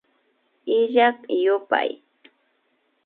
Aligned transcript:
Illak 0.77 1.17
yupay 1.43 1.89